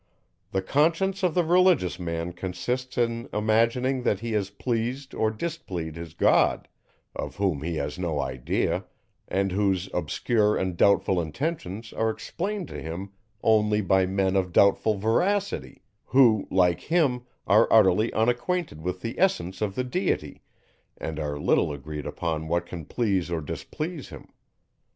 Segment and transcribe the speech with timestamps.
[0.49, 5.95] The Conscience of the religious man consists in imagining that he has pleased or displeased
[5.95, 6.67] his God,
[7.15, 8.85] of whom he has no idea,
[9.27, 13.11] and whose obscure and doubtful intentions are explained to him
[13.43, 19.61] only by men of doubtful veracity, who, like him, are utterly unacquainted with the essence
[19.61, 20.41] of the Deity,
[20.97, 24.29] and are little agreed upon what can please or displease him.